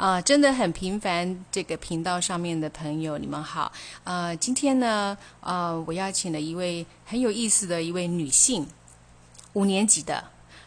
[0.00, 1.44] 啊，真的很平凡。
[1.52, 3.70] 这个频道上面的朋友，你们好。
[4.02, 8.66] 呃，今天呢，呃，我邀请了一位很有意思的一位女性，
[9.52, 10.24] 五年级的。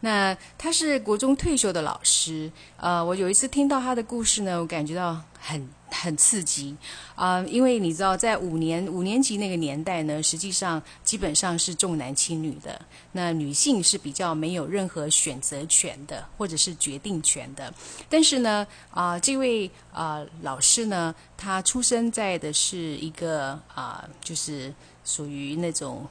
[0.00, 2.50] 那他是国中退休的老师。
[2.76, 5.68] 呃，我有一次听到他的故事呢，我感觉到很。
[5.88, 6.76] 很刺激
[7.14, 7.40] 啊！
[7.44, 12.78] 因为你知道，在五年五年级那个年代呢，实际上基本上是重男轻女的。
[13.12, 17.72] 那女性是比较没有任何选择权的，或者是决定权的。
[18.10, 24.74] 但是呢，啊，这位啊老师呢，他出生在的是一个啊，就是
[25.04, 26.06] 属于那种。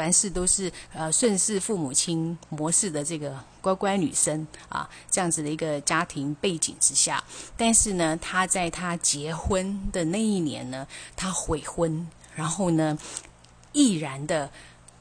[0.00, 7.22] 凡事都是呃顺势父母亲模式的这个乖乖女生啊，这样子的一个家庭背景之下，
[7.54, 12.96] 但是呢，她在她结婚的那一年呢，她悔婚，然后呢，
[13.72, 14.50] 毅然的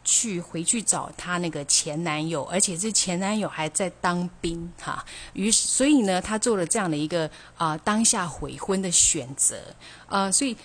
[0.03, 5.05] 去回去找她那个前男友，而且这前男友还在当兵哈。
[5.31, 9.55] 于是，所以呢，她做了这样的一个啊当下悔婚的选择
[10.07, 10.29] 啊。
[10.29, 10.57] 所以，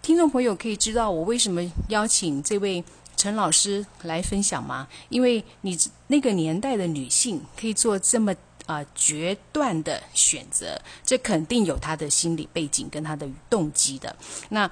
[0.00, 2.82] 听众朋友可以知道我为什么邀请这位。
[3.22, 4.88] 陈老师来分享吗？
[5.08, 5.78] 因为你
[6.08, 8.34] 那个年代的女性可以做这么
[8.66, 14.16] 啊决断的选择，这肯定有她的心理背景跟她的动机的。
[14.48, 14.68] 那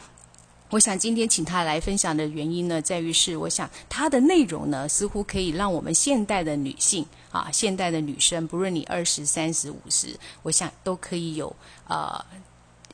[0.71, 11.55] 我想今天请她来分享的原因呢，在于是我想她的内容呢，似乎可以让我们现代的女性啊，现代的女生，不论你二十三十五十，我想都可以有
[11.87, 12.21] 呃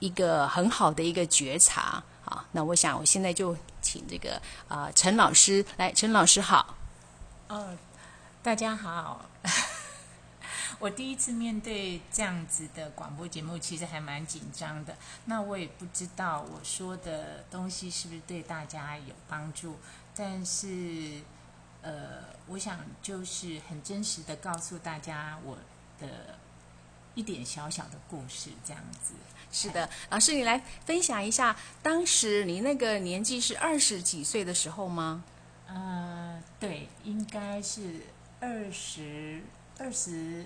[0.00, 2.04] 一个很好的一个觉察。
[2.28, 6.74] 好，那我想我现在就请这个啊陈老师来，陈老师好。
[7.46, 7.76] 哦，
[8.42, 9.24] 大家好。
[10.80, 14.96] 我第一次面对这样子的广播节目，其实还蛮紧张的。
[15.26, 19.78] 那我也不知道我说的东西是不是对大家有帮助，
[20.12, 21.20] 但是
[21.82, 25.56] 呃，我想就是很真实的告诉大家我
[26.00, 26.36] 的
[27.16, 29.14] 一点小小的故事，这样子。
[29.50, 35.24] 是的，老师，你来分享一下，当时你那个年纪是二十几岁的时候吗？
[35.66, 38.02] 呃，对，应该是
[38.38, 39.40] 二十
[39.78, 40.44] 二十，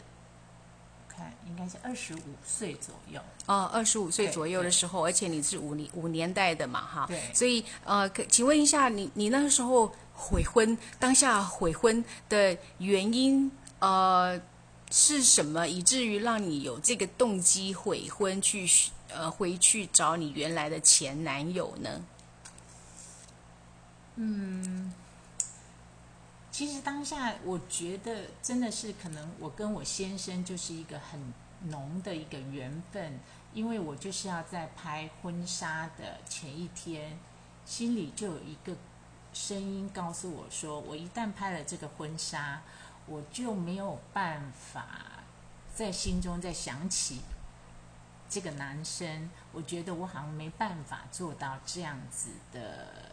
[1.08, 3.20] 看应该是二十五岁左右。
[3.46, 7.06] 哦，二十五岁左右的时候，而且你是五年五年代的嘛，哈。
[7.08, 7.20] 对。
[7.34, 13.50] 所以呃，请问一下，你你那个时候悔婚，当下悔婚的原因
[13.80, 14.40] 呃？
[14.92, 18.68] 是什么以至于让你有这个动机悔婚去
[19.08, 22.04] 呃回去找你原来的前男友呢？
[24.16, 24.92] 嗯，
[26.50, 31.32] 其实当下我觉得真的是可能我跟我先生就是一个很
[31.68, 33.20] 浓的一个缘分，
[33.54, 37.16] 因为我就是要在拍婚纱的前一天，
[37.64, 38.76] 心里就有一个
[39.32, 42.60] 声音告诉我说，我一旦拍了这个婚纱。
[43.10, 45.24] 我就没有办法
[45.74, 47.22] 在心中再想起
[48.28, 53.10] 这个男生，我觉得我好像没办法做到这样子的，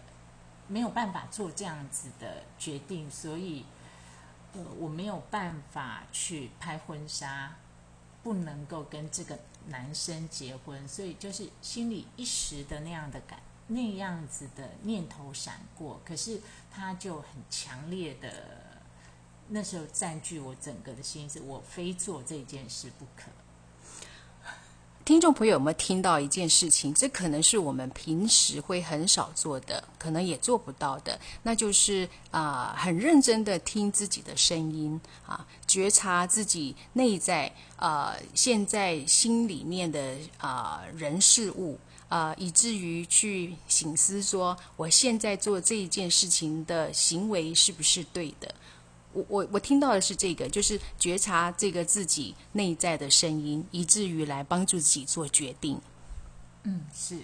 [0.67, 3.65] 没有办法做这样子的决定，所以
[4.53, 7.55] 呃我没有办法去拍婚纱，
[8.21, 16.39] 不能够跟这个男生结婚，所以就是心里一时的那样的感那样子的念头闪过，可是
[16.71, 18.76] 他就很强烈的。
[19.49, 23.31] 那时候占据我整个的心思，我非做这件事不可。
[25.05, 26.93] 听众朋友有没有听到一件事情？
[26.93, 41.79] 这可能是我们平时会很少做的，可能也做不到的，那就是啊，很认真的听自己的声音啊，觉察自己内在啊，现在心里面的啊人事物
[42.09, 48.53] 啊，以至于去醒思说，我现在做这一件事情的行为是不是对的？
[49.17, 55.81] 我我我听到的是这个，就是觉察这个自己内在的声音，以至于来帮助自己做决定。
[56.61, 57.21] 嗯，是。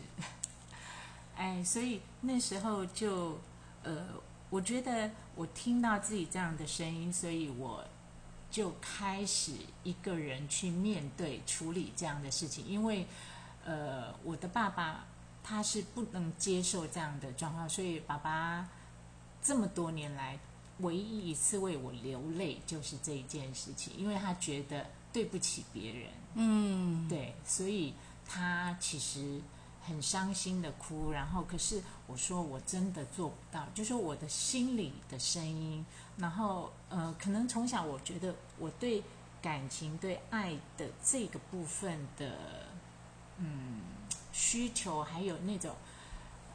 [1.36, 3.38] 哎，所以那时候就
[3.84, 4.08] 呃，
[4.50, 7.84] 我觉得我听到自己这样的声音，所以我
[8.50, 9.52] 就开始
[9.84, 12.66] 一个人去面对处理这样的事情。
[12.66, 13.06] 因为
[13.66, 15.06] 呃，我的爸爸
[15.44, 18.68] 他是不能接受这样的状况，所以爸爸
[19.44, 20.40] 这么多年来。
[20.80, 27.94] 唯一一次为我流泪就是这一件事情，因为他觉得对不起别人，嗯，对，所以
[28.28, 29.40] 他其实
[29.86, 31.12] 很伤心的哭。
[31.12, 35.86] 然后，可是我说我真的做不到，就是我的心里的声音。
[36.18, 39.04] 然后，呃，可能从小我觉得我对
[39.42, 42.36] 感情、对爱的这个部分的，
[43.38, 43.82] 嗯，
[44.32, 45.76] 需求还有那种，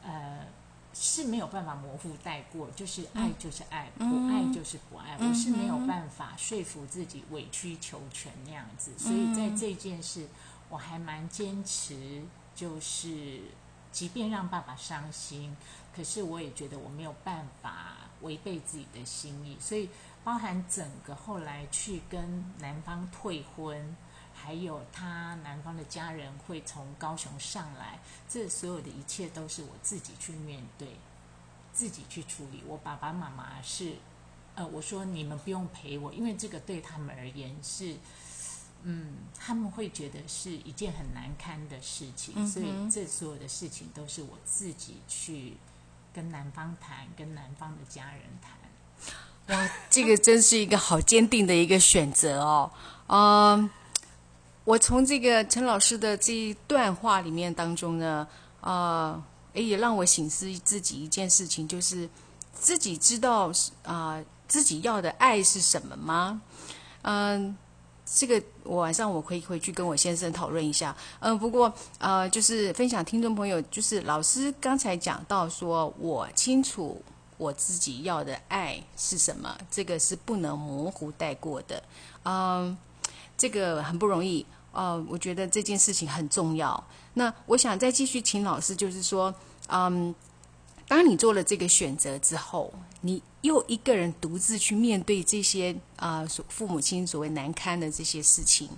[0.03, 0.45] 呃。
[0.93, 5.15] 是没有办法模糊带过，就是爱就是爱，不爱就是不爱。
[5.19, 10.27] 我是没有办法说服自己委曲求全那样子，所以在这件事，
[10.69, 12.23] 我还蛮坚持，
[12.55, 13.41] 就是
[13.91, 15.55] 即便让爸爸伤心，
[15.95, 19.89] 可是我也觉得我没有办法违背自己的心意，所以
[20.23, 23.95] 包含整个后来去跟男方退婚。
[24.41, 30.95] 还有他男方的家人会从高雄上来，这所有的一切都是我自己去面对，
[31.73, 32.63] 自己去处理。
[32.65, 33.95] 我爸爸妈妈是，
[34.55, 37.97] 呃，我说你们不用陪我，因为这个对他们而言是，
[38.83, 45.57] 嗯，他们会觉得是一件很难堪的事情，所以这所有的事情都是我自己去
[46.13, 48.57] 跟男方谈，跟男方的家人谈。
[49.55, 52.71] 哇，这个真是一个好坚定的一个选择哦，
[53.07, 53.69] 嗯。
[54.69, 58.27] 我从这个陈老师的这一段话里面当中呢，
[58.61, 59.19] 啊，
[59.51, 62.07] 也让我醒思自己一件事情，就是
[62.53, 63.51] 自己知道
[63.81, 66.39] 啊自己要的爱是什么吗？
[67.01, 67.57] 嗯，
[68.05, 70.95] 这个我晚上我可以回去跟我先生讨论一下。
[71.19, 77.01] 嗯，不过呃，就是分享听众朋友，就是老师刚才讲到说，我清楚
[77.37, 81.81] 我自己要的爱是什么，这个是不能模糊带过的。
[82.21, 82.77] 嗯，
[83.35, 84.45] 这个很不容易。
[84.71, 86.83] 哦，我觉得这件事情很重要。
[87.15, 89.33] 那我想再继续请老师，就是说，
[89.67, 90.13] 嗯，
[90.87, 98.69] 当你做了这个选择之后，你又一个人独自去面对这些啊，所父母亲所谓难堪的这些事情，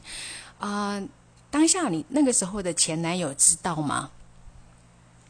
[0.59, 1.01] 啊，
[1.49, 4.11] 当下你那个时候的前男友知道吗？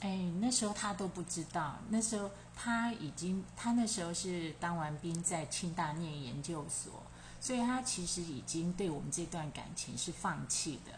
[0.01, 1.77] 哎，那时候他都不知道。
[1.89, 7.03] 那时候他已经，他那时候是当完兵在清大念研究所。
[7.41, 10.91] 所以他其实已经对我们这段感情是放弃的，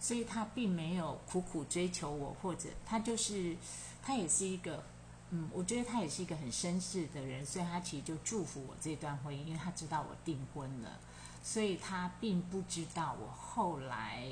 [0.00, 3.54] 所以他并没有苦苦追求我，或者他就是
[4.02, 4.82] 他也是一个，
[5.28, 10.98] 嗯，我觉得他也是一个很绅士的人，所以他其实就祝福我这段婚姻，因为他知道我订婚了，
[11.42, 14.26] 所以他并不知道我后来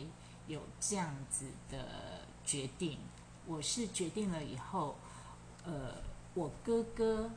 [0.46, 2.98] 有这样子的决定。
[3.44, 4.96] 我是决定了以后，
[5.64, 5.92] 呃，
[6.32, 7.30] 我哥哥，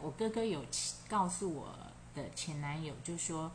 [0.00, 0.64] 我哥哥有
[1.08, 1.72] 告诉我
[2.16, 3.48] 的前男友，就说。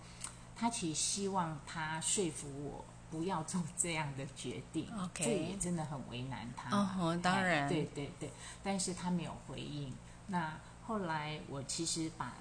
[0.61, 6.69] 他其实希望他说服我不要做这样的决定，这也真的很为难他。
[6.69, 8.31] 哦当然，对对对，
[8.61, 9.91] 但是他没有回应。
[10.27, 10.55] 那
[10.85, 12.35] 后来我其实把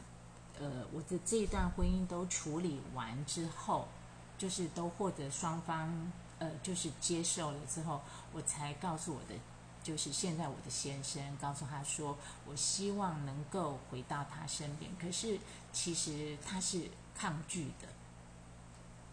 [0.59, 3.89] 呃我的这一段婚姻都处理完之后，
[4.37, 8.03] 就是都获得双方呃就是接受了之后，
[8.35, 9.35] 我才告诉我的
[9.83, 15.41] 就是现在我的先生，告诉他说我希望能够回到他身边，可是
[15.73, 17.89] 其实他是抗拒的。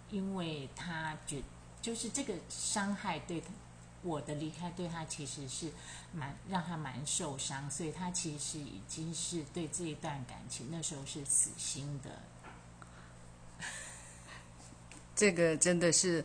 [0.10, 1.42] 因为他觉
[1.82, 3.48] 就是这个伤害对他，
[4.04, 5.72] 我的离开对他其实是
[6.14, 12.10] 蛮让他蛮受伤，所以他其实已经是对这一段感情那时候是死心的。
[15.16, 16.24] 这个真的是，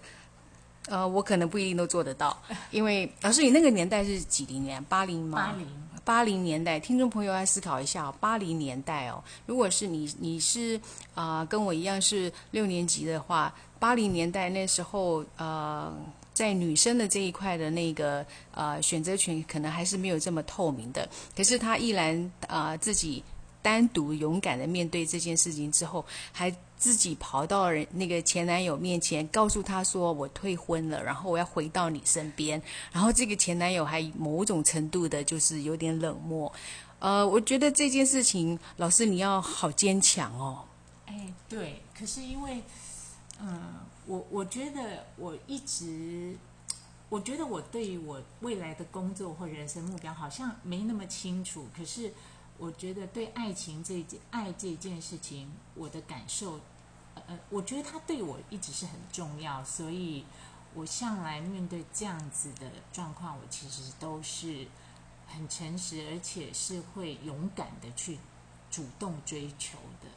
[0.86, 2.36] 呃，我可能不一定都做得到，
[2.70, 4.82] 因为老师，你那个年代是几零年？
[4.84, 5.46] 八零吗？
[5.46, 5.82] 八零。
[6.04, 8.14] 八零年代，听众朋友来思考一下哦。
[8.18, 10.80] 八零年代哦，如果是你，你是
[11.14, 15.92] 啊，跟我一样是六年级的话，八零年代那时候，呃，
[16.32, 18.24] 在女生的这一块的那个
[18.54, 21.08] 呃选择权，可能还是没有这么透明的。
[21.36, 23.24] 可是她依然啊，自己
[23.60, 26.54] 单独勇敢的面对这件事情之后，还。
[26.82, 36.52] 自己跑到人那个前男友面前，告诉他说：“我退婚了，然后我要回到你身边。”然后这个前男友还某种程度的，就是有点冷漠。
[36.98, 40.64] 呃，我觉得这件事情，老师你要好坚强哦。
[41.06, 41.80] 哎，对。
[41.96, 42.60] 可是因为，
[43.44, 46.36] 嗯，我我觉得我一直，
[47.08, 51.66] 我觉得我对于我未来的工作或人生目标好像没那么清楚。
[51.76, 52.12] 可是
[52.56, 56.60] 我觉得对爱情这件爱这件事情，我的感受。
[57.26, 60.24] 呃，我觉得他对我一直是很重要，所以
[60.72, 64.66] 我向来面对这样子的状况，我其实都是
[65.26, 68.18] 很诚实，而且是会勇敢的去
[68.70, 70.08] 主动追求的。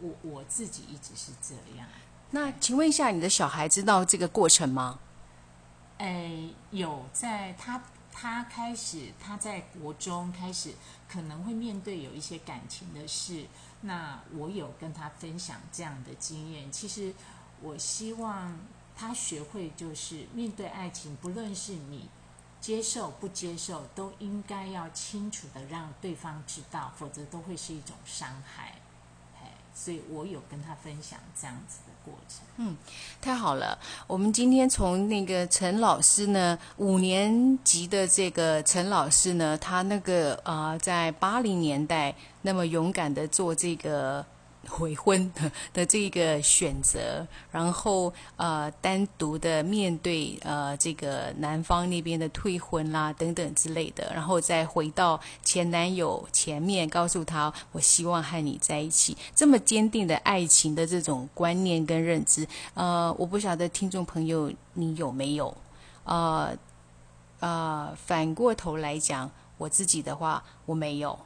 [0.00, 1.86] 我我自己一直是这样。
[2.30, 4.98] 那请问一下，你的小孩知道这个过程吗？
[5.96, 7.82] 哎，有，在他
[8.12, 10.74] 他开始他在国中开始
[11.08, 13.46] 可能会面对有一些感情的事。
[13.80, 17.14] 那我有跟他分享这样的经验，其实
[17.62, 18.58] 我希望
[18.96, 22.10] 他学会，就是面对爱情，不论是你
[22.60, 28.74] 接受不接受，都应该要清楚的让对方知道，否则都会是一种伤害。
[29.80, 32.40] 所以我有跟他分享这样子的过程。
[32.56, 32.76] 嗯，
[33.20, 33.78] 太好了。
[34.08, 44.26] 我们今天从那个陈老师呢，五年级的这个陈老师呢，他那个啊，在八零年代那么勇敢的做这个
[44.68, 45.32] 悔婚
[45.72, 65.56] 的这个选择，然后呃单独的面对呃这个男方那边的退婚啦等等之类的，然后再回到前男友前面，告诉他我希望和你在一起，这么坚定的爱情的这种观念跟认知，呃，我不晓得听众朋友你有没有，
[66.04, 66.56] 呃
[67.40, 71.18] 呃，反过头来讲，我自己的话我没有，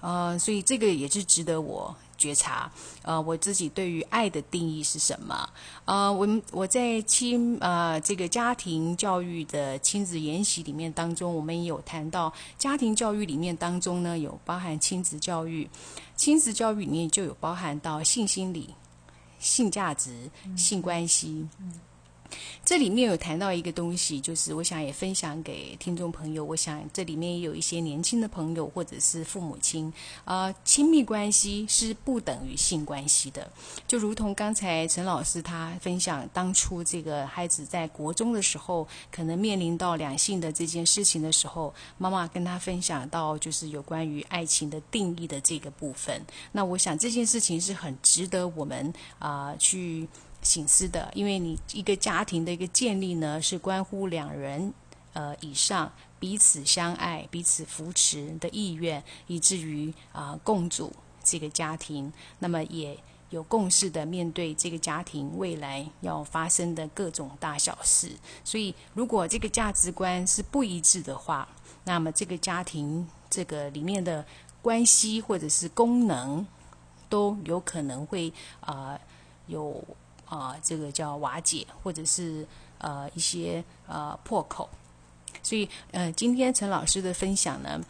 [0.00, 1.94] 呃，所以这个也是值得我。
[2.20, 5.48] 觉察，呃，我自己对于爱的定义是什么？
[5.86, 15.68] 呃，我们我在亲呃这个家庭教育的亲子研习里面当中，我们也有谈到家庭教育里面当中呢，有包含亲子教育，
[16.14, 18.74] 亲子教育里面就有包含到性心理、
[19.38, 21.48] 性价值、性关系。
[22.64, 26.44] 这里面有谈到一个东西，就是我想也分享给听众朋友。
[26.44, 29.92] 我想这里面也有一些年轻的朋友或者是父母亲，
[30.24, 33.50] 啊，亲密关系是不等于性关系的。
[33.86, 46.20] 就如同刚才陈老师他分享，当初这个孩子在国中的时候，可能面临到两性的这件事情的时候，妈妈跟他分享到就是有关于爱情的定义的这个部分。
[46.52, 50.08] 那我想这件事情是很值得我们啊去。
[50.42, 54.72] 醒思的，因为你一个家庭的一个建立呢，是关乎两人
[55.12, 60.90] 呃以上彼此相爱、彼此扶持的意愿，以至于啊共组
[61.22, 68.10] 这个家庭，那么也有共识的面对这个家庭未来要发生的各种大小事。
[68.42, 71.46] 所以，如果这个价值观是不一致的话，
[71.84, 74.24] 那么这个家庭这个里面的
[74.62, 76.46] 关系或者是功能，
[77.10, 78.98] 都有可能会啊
[79.46, 79.84] 有。
[80.30, 82.46] 啊，这个叫瓦解，或者是
[82.78, 84.70] 呃一些呃破口。
[85.42, 87.80] 所以呃，今天陈老师的分享呢，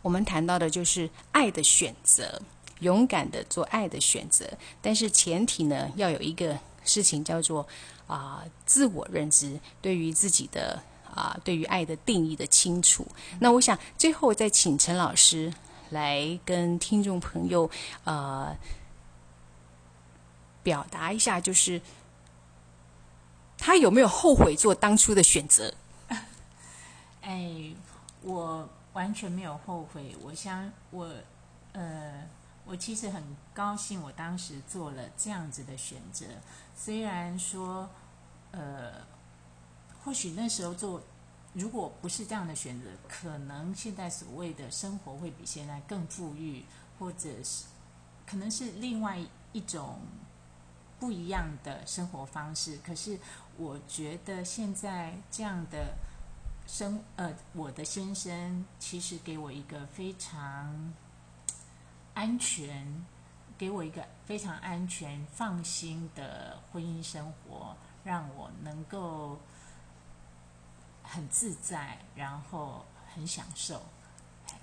[0.00, 2.40] 我们谈到的就是爱的选择，
[2.80, 4.48] 勇敢的做爱的选择。
[4.80, 7.68] 但是前提呢，要有一个事情叫做
[8.06, 10.82] 啊自我认知，对于自己的
[11.12, 13.06] 啊对于爱的定义的清楚。
[13.40, 15.52] 那我想最后再请陈老师
[15.90, 17.70] 来跟听众朋友
[18.04, 18.56] 呃。
[20.62, 21.80] 表达一下，就是
[23.58, 25.74] 他有没有后悔做当初的选择？
[27.22, 27.74] 哎，
[28.22, 30.16] 我完全没有后悔。
[30.22, 31.12] 我想，我
[31.72, 32.28] 呃，
[32.64, 36.26] 我其实很高兴，我当时做了这样子的选择。
[36.76, 37.88] 虽然说，
[38.50, 38.92] 呃，
[40.04, 41.00] 或许那时候做，
[41.54, 46.64] 如果不是这样的选择，可能现在所谓的生活会比现在更富裕，
[46.98, 47.64] 或者是
[48.26, 49.18] 可能是另外
[49.52, 50.00] 一种。
[51.02, 53.18] 不一样的生活方式，可是
[53.56, 55.96] 我觉得现在这样的
[56.64, 60.94] 生呃，我的先生其实给我一个非常
[62.14, 63.04] 安全，
[63.58, 69.40] 给我一个非常安全、放心的婚姻生活，让我能够
[71.02, 73.82] 很自在，然后很享受。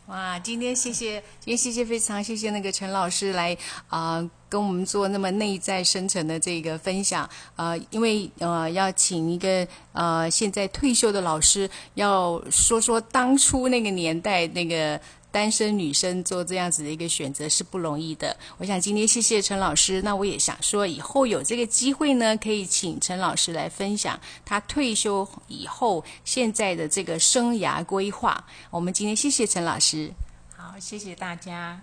[0.06, 3.58] 哇，今天谢谢，今天谢谢非常谢谢那个陈老师来
[3.90, 15.00] 啊，跟我们做那么内在深层的这个分享呃，因为呃要请一个呃现在退休的老师，要说说当初那个年代那个。
[15.32, 18.36] 单身女生做这样子的一个选择是不容易的。
[18.58, 28.44] 我想今天谢谢陈老师，那我也想说，以后有这个机会呢，可以请陈老师来分享他退休以后现在的这个生涯规划。
[28.72, 30.12] 我们今天谢谢陈老师，
[30.58, 31.80] 好，谢谢大家。